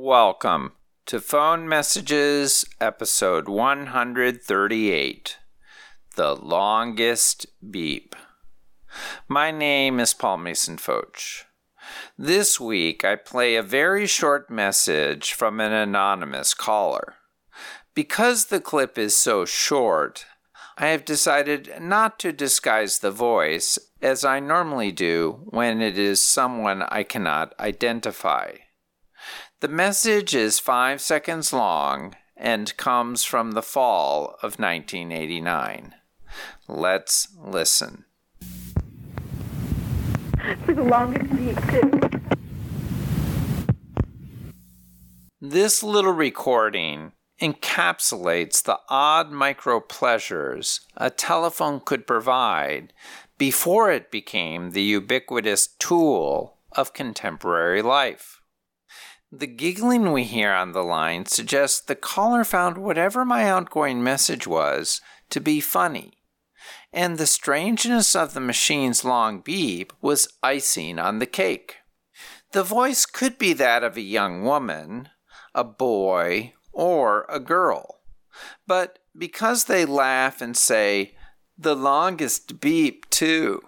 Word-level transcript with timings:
Welcome 0.00 0.74
to 1.06 1.20
Phone 1.20 1.68
Messages, 1.68 2.64
episode 2.80 3.48
138 3.48 5.38
The 6.14 6.36
Longest 6.36 7.46
Beep. 7.68 8.14
My 9.26 9.50
name 9.50 9.98
is 9.98 10.14
Paul 10.14 10.38
Mason 10.38 10.76
Fotsch. 10.76 11.42
This 12.16 12.60
week 12.60 13.04
I 13.04 13.16
play 13.16 13.56
a 13.56 13.62
very 13.62 14.06
short 14.06 14.48
message 14.48 15.32
from 15.32 15.58
an 15.58 15.72
anonymous 15.72 16.54
caller. 16.54 17.16
Because 17.92 18.46
the 18.46 18.60
clip 18.60 18.98
is 18.98 19.16
so 19.16 19.44
short, 19.44 20.26
I 20.78 20.86
have 20.86 21.04
decided 21.04 21.72
not 21.80 22.20
to 22.20 22.30
disguise 22.32 23.00
the 23.00 23.10
voice 23.10 23.80
as 24.00 24.24
I 24.24 24.38
normally 24.38 24.92
do 24.92 25.40
when 25.46 25.82
it 25.82 25.98
is 25.98 26.22
someone 26.22 26.82
I 26.82 27.02
cannot 27.02 27.52
identify. 27.58 28.58
The 29.60 29.68
message 29.68 30.34
is 30.34 30.58
five 30.58 31.00
seconds 31.00 31.52
long 31.52 32.14
and 32.36 32.76
comes 32.76 33.24
from 33.24 33.52
the 33.52 33.62
fall 33.62 34.36
of 34.42 34.58
1989. 34.58 35.94
Let's 36.68 37.28
listen. 37.36 38.04
For 40.64 40.74
the 40.74 40.84
longest 40.84 41.68
too. 41.68 42.00
This 45.40 45.82
little 45.82 46.12
recording 46.12 47.12
encapsulates 47.40 48.62
the 48.62 48.78
odd 48.88 49.30
micro 49.30 49.80
pleasures 49.80 50.80
a 50.96 51.10
telephone 51.10 51.80
could 51.80 52.06
provide 52.06 52.92
before 53.38 53.90
it 53.90 54.10
became 54.10 54.72
the 54.72 54.82
ubiquitous 54.82 55.68
tool 55.78 56.58
of 56.72 56.92
contemporary 56.92 57.82
life. 57.82 58.37
The 59.30 59.46
giggling 59.46 60.12
we 60.12 60.24
hear 60.24 60.52
on 60.52 60.72
the 60.72 60.82
line 60.82 61.26
suggests 61.26 61.80
the 61.80 61.94
caller 61.94 62.44
found 62.44 62.78
whatever 62.78 63.26
my 63.26 63.44
outgoing 63.48 64.02
message 64.02 64.46
was 64.46 65.02
to 65.28 65.38
be 65.38 65.60
funny, 65.60 66.14
and 66.94 67.18
the 67.18 67.26
strangeness 67.26 68.16
of 68.16 68.32
the 68.32 68.40
machine's 68.40 69.04
long 69.04 69.40
beep 69.40 69.92
was 70.00 70.28
icing 70.42 70.98
on 70.98 71.18
the 71.18 71.26
cake. 71.26 71.76
The 72.52 72.62
voice 72.62 73.04
could 73.04 73.36
be 73.36 73.52
that 73.52 73.84
of 73.84 73.98
a 73.98 74.00
young 74.00 74.44
woman, 74.44 75.10
a 75.54 75.62
boy, 75.64 76.54
or 76.72 77.26
a 77.28 77.38
girl, 77.38 78.00
but 78.66 78.98
because 79.14 79.64
they 79.64 79.84
laugh 79.84 80.40
and 80.40 80.56
say, 80.56 81.14
the 81.58 81.76
longest 81.76 82.60
beep, 82.60 83.10
too, 83.10 83.67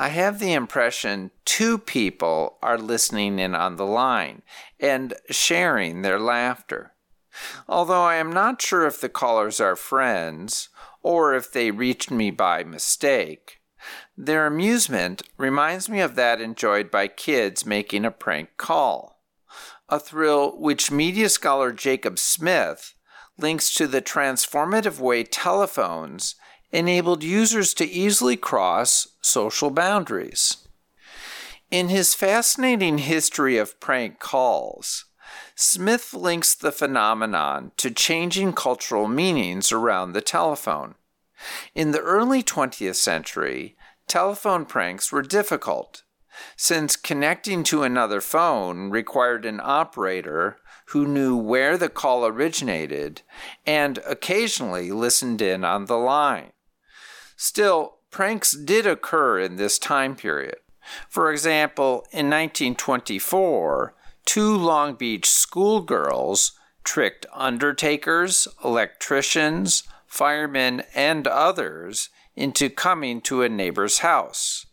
I 0.00 0.10
have 0.10 0.38
the 0.38 0.52
impression 0.52 1.32
two 1.44 1.76
people 1.76 2.58
are 2.62 2.78
listening 2.78 3.40
in 3.40 3.56
on 3.56 3.74
the 3.74 3.84
line 3.84 4.42
and 4.78 5.12
sharing 5.28 6.02
their 6.02 6.20
laughter. 6.20 6.92
Although 7.68 8.04
I 8.04 8.14
am 8.14 8.32
not 8.32 8.62
sure 8.62 8.86
if 8.86 9.00
the 9.00 9.08
callers 9.08 9.58
are 9.58 9.74
friends 9.74 10.68
or 11.02 11.34
if 11.34 11.50
they 11.50 11.72
reached 11.72 12.12
me 12.12 12.30
by 12.30 12.62
mistake, 12.62 13.60
their 14.16 14.46
amusement 14.46 15.22
reminds 15.36 15.88
me 15.88 15.98
of 15.98 16.14
that 16.14 16.40
enjoyed 16.40 16.92
by 16.92 17.08
kids 17.08 17.66
making 17.66 18.04
a 18.04 18.12
prank 18.12 18.50
call, 18.56 19.24
a 19.88 19.98
thrill 19.98 20.56
which 20.60 20.92
media 20.92 21.28
scholar 21.28 21.72
Jacob 21.72 22.20
Smith 22.20 22.94
links 23.36 23.74
to 23.74 23.88
the 23.88 24.02
transformative 24.02 25.00
way 25.00 25.24
telephones 25.24 26.36
enabled 26.72 27.22
users 27.22 27.74
to 27.74 27.84
easily 27.84 28.36
cross 28.36 29.08
social 29.20 29.70
boundaries. 29.70 30.68
In 31.70 31.88
his 31.88 32.14
fascinating 32.14 32.98
history 32.98 33.58
of 33.58 33.78
prank 33.80 34.18
calls, 34.18 35.04
Smith 35.54 36.14
links 36.14 36.54
the 36.54 36.72
phenomenon 36.72 37.72
to 37.76 37.90
changing 37.90 38.52
cultural 38.52 39.08
meanings 39.08 39.72
around 39.72 40.12
the 40.12 40.20
telephone. 40.20 40.94
In 41.74 41.92
the 41.92 42.00
early 42.00 42.42
20th 42.42 42.96
century, 42.96 43.76
telephone 44.06 44.64
pranks 44.64 45.12
were 45.12 45.22
difficult, 45.22 46.04
since 46.56 46.96
connecting 46.96 47.64
to 47.64 47.82
another 47.82 48.20
phone 48.20 48.90
required 48.90 49.44
an 49.44 49.60
operator 49.62 50.58
who 50.86 51.06
knew 51.06 51.36
where 51.36 51.76
the 51.76 51.88
call 51.88 52.24
originated 52.24 53.22
and 53.66 53.98
occasionally 54.06 54.90
listened 54.90 55.42
in 55.42 55.64
on 55.64 55.84
the 55.84 55.98
line. 55.98 56.52
Still, 57.40 57.98
pranks 58.10 58.50
did 58.50 58.84
occur 58.84 59.38
in 59.38 59.54
this 59.56 59.78
time 59.78 60.16
period. 60.16 60.56
For 61.08 61.30
example, 61.30 62.04
in 62.10 62.26
1924, 62.26 63.94
two 64.24 64.56
Long 64.56 64.96
Beach 64.96 65.30
schoolgirls 65.30 66.58
tricked 66.82 67.26
undertakers, 67.32 68.48
electricians, 68.64 69.84
firemen, 70.04 70.82
and 70.96 71.28
others 71.28 72.08
into 72.34 72.68
coming 72.68 73.20
to 73.20 73.42
a 73.42 73.48
neighbor's 73.48 73.98
house 73.98 74.66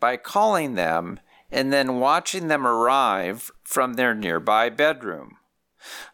by 0.00 0.16
calling 0.16 0.74
them 0.74 1.20
and 1.52 1.72
then 1.72 2.00
watching 2.00 2.48
them 2.48 2.66
arrive 2.66 3.52
from 3.62 3.94
their 3.94 4.12
nearby 4.12 4.68
bedroom. 4.68 5.36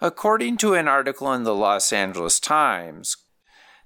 According 0.03 0.59
to 0.59 0.75
an 0.75 0.87
article 0.87 1.33
in 1.33 1.45
the 1.45 1.55
Los 1.55 1.95
Angeles 1.95 2.39
Times, 2.39 3.17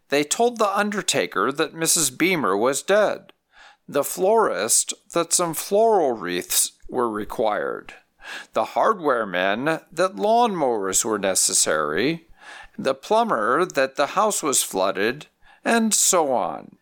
they 0.08 0.24
told 0.24 0.58
the 0.58 0.76
undertaker 0.76 1.52
that 1.52 1.74
Mrs. 1.74 2.16
Beamer 2.16 2.56
was 2.56 2.82
dead, 2.82 3.32
the 3.86 4.04
florist 4.04 4.94
that 5.12 5.32
some 5.32 5.54
floral 5.54 6.12
wreaths 6.12 6.72
were 6.88 7.10
required, 7.10 7.94
the 8.52 8.66
hardware 8.66 9.26
men 9.26 9.80
that 9.90 10.16
lawn 10.16 10.54
mowers 10.54 11.04
were 11.04 11.18
necessary, 11.18 12.28
the 12.78 12.94
plumber 12.94 13.64
that 13.64 13.96
the 13.96 14.08
house 14.08 14.42
was 14.42 14.62
flooded, 14.62 15.26
and 15.64 15.92
so 15.92 16.32
on. 16.32 16.76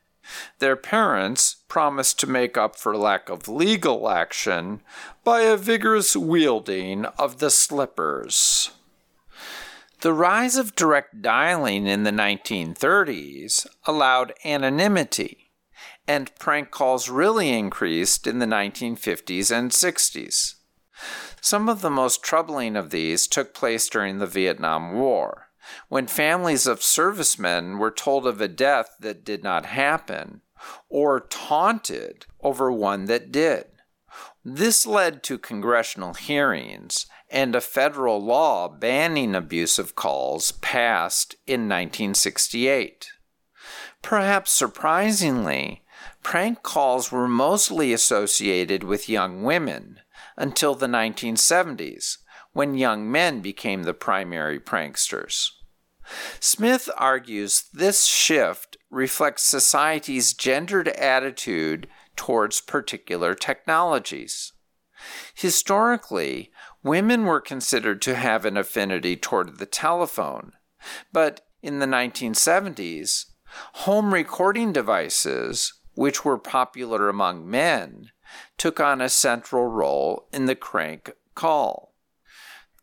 Their 0.58 0.76
parents 0.76 1.56
promised 1.68 2.18
to 2.20 2.26
make 2.26 2.56
up 2.56 2.76
for 2.76 2.96
lack 2.96 3.28
of 3.28 3.48
legal 3.48 4.08
action 4.08 4.80
by 5.22 5.42
a 5.42 5.56
vigorous 5.56 6.16
wielding 6.16 7.04
of 7.18 7.38
the 7.38 7.50
slippers. 7.50 8.70
The 10.02 10.12
rise 10.12 10.56
of 10.56 10.76
direct 10.76 11.22
dialing 11.22 11.86
in 11.86 12.02
the 12.02 12.10
1930s 12.10 13.66
allowed 13.86 14.34
anonymity, 14.44 15.52
and 16.06 16.34
prank 16.38 16.70
calls 16.70 17.08
really 17.08 17.50
increased 17.50 18.26
in 18.26 18.38
the 18.38 18.46
1950s 18.46 19.50
and 19.50 19.70
60s. 19.70 20.56
Some 21.40 21.68
of 21.68 21.80
the 21.80 21.90
most 21.90 22.22
troubling 22.22 22.76
of 22.76 22.90
these 22.90 23.26
took 23.26 23.54
place 23.54 23.88
during 23.88 24.18
the 24.18 24.26
Vietnam 24.26 24.92
War, 24.92 25.48
when 25.88 26.06
families 26.06 26.66
of 26.66 26.82
servicemen 26.82 27.78
were 27.78 27.90
told 27.90 28.26
of 28.26 28.40
a 28.40 28.48
death 28.48 28.90
that 29.00 29.24
did 29.24 29.42
not 29.42 29.64
happen, 29.64 30.42
or 30.90 31.20
taunted 31.20 32.26
over 32.42 32.70
one 32.70 33.06
that 33.06 33.32
did. 33.32 33.66
This 34.44 34.86
led 34.86 35.22
to 35.24 35.38
congressional 35.38 36.14
hearings 36.14 37.06
and 37.30 37.54
a 37.54 37.60
federal 37.60 38.22
law 38.22 38.68
banning 38.68 39.34
abusive 39.34 39.94
calls 39.94 40.52
passed 40.52 41.34
in 41.46 41.62
1968. 41.62 43.08
Perhaps 44.02 44.52
surprisingly, 44.52 45.82
prank 46.22 46.62
calls 46.62 47.10
were 47.10 47.28
mostly 47.28 47.92
associated 47.92 48.84
with 48.84 49.08
young 49.08 49.42
women 49.42 50.00
until 50.36 50.74
the 50.74 50.86
1970s, 50.86 52.18
when 52.52 52.74
young 52.74 53.10
men 53.10 53.40
became 53.40 53.82
the 53.82 53.94
primary 53.94 54.60
pranksters. 54.60 55.50
Smith 56.38 56.88
argues 56.96 57.64
this 57.72 58.04
shift 58.04 58.76
reflects 58.90 59.42
society's 59.42 60.32
gendered 60.32 60.88
attitude 60.88 61.88
towards 62.14 62.60
particular 62.60 63.34
technologies. 63.34 64.52
Historically, 65.34 66.50
women 66.86 67.24
were 67.26 67.40
considered 67.40 68.00
to 68.00 68.14
have 68.14 68.44
an 68.44 68.56
affinity 68.56 69.16
toward 69.16 69.58
the 69.58 69.66
telephone, 69.66 70.52
but 71.12 71.40
in 71.62 71.80
the 71.80 71.86
1970s, 71.86 73.26
home 73.74 74.14
recording 74.14 74.72
devices, 74.72 75.74
which 75.94 76.24
were 76.24 76.38
popular 76.38 77.08
among 77.08 77.48
men, 77.48 78.10
took 78.56 78.78
on 78.78 79.00
a 79.00 79.08
central 79.08 79.66
role 79.66 80.28
in 80.32 80.46
the 80.46 80.54
crank 80.54 81.10
call. 81.34 81.94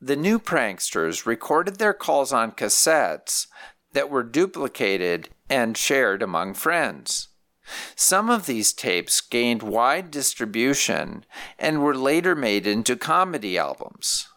The 0.01 0.15
new 0.17 0.37
pranksters 0.37 1.25
recorded 1.25 1.77
their 1.77 1.93
calls 1.93 2.33
on 2.33 2.51
cassettes 2.51 3.47
that 3.93 4.09
were 4.09 4.23
duplicated 4.23 5.29
and 5.49 5.77
shared 5.77 6.21
among 6.21 6.55
friends. 6.55 7.29
Some 7.95 8.29
of 8.29 8.45
these 8.45 8.73
tapes 8.73 9.21
gained 9.21 9.63
wide 9.63 10.11
distribution 10.11 11.25
and 11.57 11.81
were 11.81 11.95
later 11.95 12.35
made 12.35 12.67
into 12.67 12.95
comedy 12.95 13.57
albums. 13.57 14.27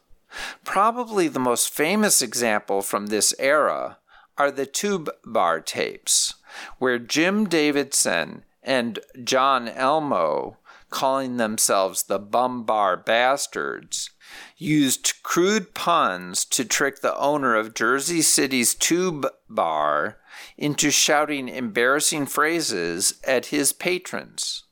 Probably 0.65 1.29
the 1.29 1.41
most 1.41 1.73
famous 1.73 2.23
example 2.23 2.83
from 2.83 3.07
this 3.07 3.35
era 3.39 3.99
are 4.39 4.51
the 4.51 4.67
Tube 4.67 5.11
Bar 5.25 5.61
tapes, 5.61 6.35
where 6.79 6.99
Jim 6.99 7.49
Davidson 7.49 8.45
and 8.63 8.99
John 9.23 9.69
Elmo, 9.69 10.59
calling 10.91 11.37
themselves 11.37 12.05
the 12.05 12.19
Bum 12.19 12.65
Bar 12.65 12.97
Bastards, 12.97 14.11
used 14.57 15.23
crude 15.23 15.75
puns 15.75 16.45
to 16.45 16.65
trick 16.65 17.01
the 17.01 17.17
owner 17.17 17.55
of 17.55 17.75
Jersey 17.75 18.23
City's 18.23 18.75
Tube 18.75 19.27
Bar 19.49 20.19
into 20.57 20.91
shouting 20.91 21.49
embarrassing 21.49 22.27
phrases 22.27 23.21
at 23.25 23.47
his 23.47 23.73
patrons. 23.73 24.65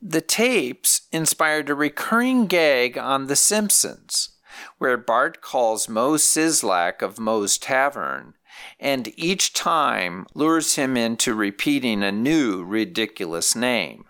The 0.00 0.20
tapes 0.20 1.02
inspired 1.12 1.70
a 1.70 1.74
recurring 1.74 2.46
gag 2.46 2.96
on 2.96 3.26
The 3.26 3.36
Simpsons, 3.36 4.30
where 4.78 4.96
Bart 4.96 5.40
calls 5.40 5.88
Moe 5.88 6.14
Szyslak 6.14 7.02
of 7.02 7.18
Moe's 7.18 7.58
Tavern, 7.58 8.34
and 8.78 9.12
each 9.16 9.52
time 9.52 10.26
lures 10.34 10.76
him 10.76 10.96
into 10.96 11.34
repeating 11.34 12.02
a 12.02 12.12
new 12.12 12.64
ridiculous 12.64 13.56
name. 13.56 14.04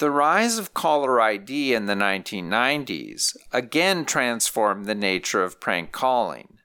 The 0.00 0.10
rise 0.10 0.56
of 0.56 0.72
caller 0.72 1.20
ID 1.20 1.74
in 1.74 1.84
the 1.84 1.92
1990s 1.92 3.36
again 3.52 4.06
transformed 4.06 4.86
the 4.86 4.94
nature 4.94 5.44
of 5.44 5.60
prank 5.60 5.92
calling, 5.92 6.56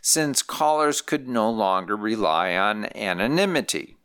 since 0.00 0.42
callers 0.42 1.00
could 1.00 1.26
no 1.26 1.50
longer 1.50 1.96
rely 1.96 2.54
on 2.54 2.84
anonymity. 2.96 3.96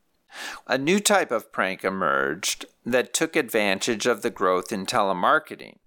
A 0.66 0.80
new 0.80 1.00
type 1.00 1.30
of 1.30 1.52
prank 1.52 1.84
emerged 1.84 2.66
that 2.84 3.14
took 3.14 3.36
advantage 3.36 4.08
of 4.08 4.24
the 4.24 4.32
growth 4.32 4.72
in 4.72 4.88
telemarketing, 4.88 5.78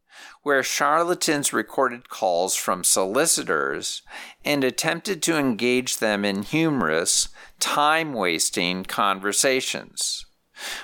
where 0.45 0.63
charlatans 0.63 1.53
recorded 1.53 2.09
calls 2.09 2.55
from 2.55 2.85
solicitors 2.85 4.03
and 4.45 4.63
attempted 4.63 5.25
to 5.25 5.37
engage 5.37 5.97
them 5.97 6.25
in 6.25 6.45
humorous, 6.45 7.31
time 7.59 8.13
wasting 8.13 8.85
conversations, 8.85 10.25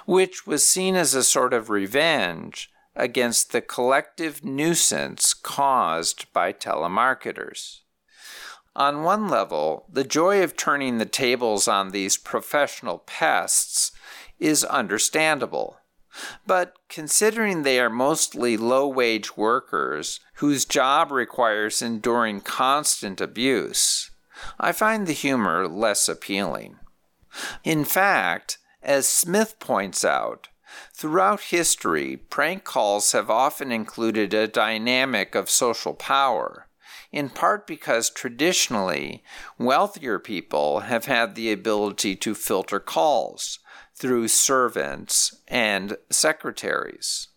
which 0.06 0.46
was 0.46 0.68
seen 0.68 0.94
as 0.94 1.14
a 1.14 1.24
sort 1.24 1.52
of 1.52 1.70
revenge 1.70 2.70
against 2.94 3.52
the 3.52 3.60
collective 3.60 4.44
nuisance 4.44 5.32
caused 5.34 6.32
by 6.32 6.52
telemarketers. 6.52 7.80
On 8.74 9.02
one 9.02 9.28
level, 9.28 9.86
the 9.90 10.04
joy 10.04 10.42
of 10.42 10.56
turning 10.56 10.98
the 10.98 11.04
tables 11.04 11.66
on 11.66 11.90
these 11.90 12.16
professional 12.16 12.98
pests 12.98 13.92
is 14.38 14.64
understandable. 14.64 15.78
But 16.46 16.74
considering 16.88 17.62
they 17.62 17.80
are 17.80 17.90
mostly 17.90 18.56
low 18.56 18.88
wage 18.88 19.36
workers 19.36 20.20
whose 20.34 20.64
job 20.64 21.10
requires 21.10 21.82
enduring 21.82 22.40
constant 22.40 23.20
abuse, 23.20 24.10
I 24.58 24.72
find 24.72 25.06
the 25.06 25.12
humor 25.12 25.68
less 25.68 26.08
appealing. 26.08 26.76
In 27.64 27.84
fact, 27.84 28.58
as 28.82 29.08
Smith 29.08 29.58
points 29.58 30.04
out, 30.04 30.48
throughout 30.92 31.40
history, 31.40 32.16
prank 32.16 32.64
calls 32.64 33.12
have 33.12 33.30
often 33.30 33.72
included 33.72 34.34
a 34.34 34.48
dynamic 34.48 35.34
of 35.34 35.50
social 35.50 35.94
power 35.94 36.68
in 37.10 37.30
part 37.30 37.66
because 37.66 38.10
traditionally, 38.10 39.22
wealthier 39.58 40.18
people 40.18 40.80
have 40.80 41.06
had 41.06 41.34
the 41.34 41.50
ability 41.50 42.14
to 42.16 42.34
filter 42.34 42.78
calls 42.78 43.58
through 43.94 44.28
servants 44.28 45.34
and 45.48 45.96
secretaries. 46.10 47.28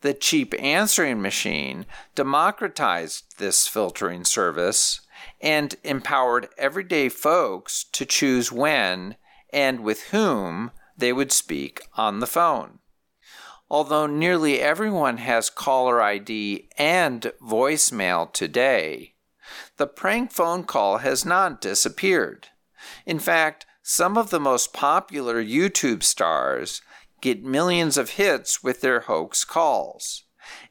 The 0.00 0.14
cheap 0.14 0.54
answering 0.58 1.22
machine 1.22 1.86
democratized 2.14 3.38
this 3.38 3.66
filtering 3.66 4.24
service 4.24 5.00
and 5.40 5.74
empowered 5.84 6.48
everyday 6.58 7.08
folks 7.08 7.84
to 7.92 8.04
choose 8.04 8.52
when 8.52 9.16
and 9.52 9.80
with 9.80 10.04
whom 10.10 10.70
they 10.96 11.12
would 11.12 11.32
speak 11.32 11.80
on 11.96 12.20
the 12.20 12.26
phone. 12.26 12.78
Although 13.68 14.06
nearly 14.06 14.60
everyone 14.60 15.16
has 15.18 15.50
caller 15.50 16.00
ID 16.00 16.68
and 16.78 17.32
voicemail 17.42 18.32
today, 18.32 19.14
the 19.76 19.86
prank 19.86 20.30
phone 20.32 20.64
call 20.64 20.98
has 20.98 21.24
not 21.24 21.60
disappeared. 21.60 22.48
In 23.04 23.18
fact, 23.18 23.66
some 23.82 24.16
of 24.16 24.30
the 24.30 24.40
most 24.40 24.72
popular 24.72 25.42
YouTube 25.42 26.02
stars 26.02 26.80
get 27.20 27.44
millions 27.44 27.96
of 27.96 28.10
hits 28.10 28.62
with 28.62 28.80
their 28.80 29.00
hoax 29.00 29.44
calls. 29.44 30.24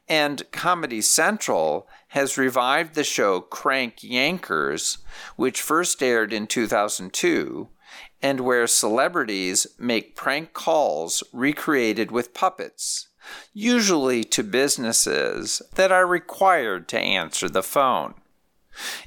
And 0.08 0.50
Comedy 0.52 1.02
Central 1.02 1.88
has 2.08 2.38
revived 2.38 2.94
the 2.94 3.04
show 3.04 3.40
Crank 3.40 3.96
Yankers, 3.98 4.98
which 5.36 5.60
first 5.60 6.02
aired 6.02 6.32
in 6.32 6.46
2002 6.46 7.68
and 8.22 8.40
where 8.40 8.66
celebrities 8.66 9.66
make 9.78 10.16
prank 10.16 10.52
calls 10.52 11.22
recreated 11.32 12.10
with 12.10 12.34
puppets, 12.34 13.08
usually 13.52 14.24
to 14.24 14.42
businesses 14.42 15.62
that 15.74 15.92
are 15.92 16.06
required 16.06 16.88
to 16.88 16.98
answer 16.98 17.48
the 17.48 17.62
phone. 17.62 18.14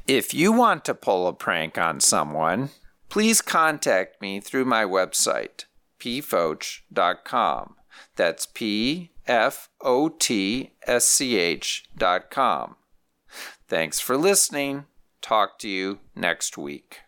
If 0.07 0.33
you 0.33 0.51
want 0.51 0.85
to 0.85 0.93
pull 0.93 1.27
a 1.27 1.33
prank 1.33 1.77
on 1.77 1.99
someone, 1.99 2.69
please 3.09 3.41
contact 3.41 4.21
me 4.21 4.39
through 4.39 4.65
my 4.65 4.83
website, 4.83 5.65
pfotsch.com. 5.99 7.75
That's 8.15 8.45
P 8.45 9.11
F 9.27 9.69
O 9.81 10.09
T 10.09 10.71
S 10.87 11.05
C 11.05 11.37
H.com. 11.37 12.75
Thanks 13.67 13.99
for 13.99 14.17
listening. 14.17 14.85
Talk 15.21 15.59
to 15.59 15.69
you 15.69 15.99
next 16.15 16.57
week. 16.57 16.99